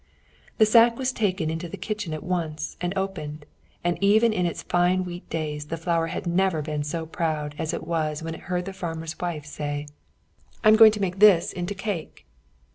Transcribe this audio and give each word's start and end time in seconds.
The 0.57 0.65
sack 0.65 0.97
was 0.97 1.11
taken 1.11 1.51
into 1.51 1.69
the 1.69 1.77
kitchen 1.77 2.11
at 2.11 2.23
once 2.23 2.75
and 2.81 2.91
opened, 2.97 3.45
and 3.83 3.99
even 4.01 4.33
in 4.33 4.47
its 4.47 4.65
wheat 4.71 5.29
days 5.29 5.65
the 5.67 5.77
flour 5.77 6.07
had 6.07 6.25
never 6.25 6.63
been 6.63 6.81
so 6.83 7.05
proud 7.05 7.53
as 7.59 7.71
it 7.71 7.85
was 7.85 8.23
when 8.23 8.33
it 8.33 8.41
heard 8.49 8.65
the 8.65 8.73
farmer's 8.73 9.19
wife 9.19 9.45
say 9.45 9.85
"I'm 10.63 10.75
going 10.75 10.91
to 10.93 11.01
make 11.01 11.19
this 11.19 11.53
into 11.53 11.75
cake." 11.75 12.25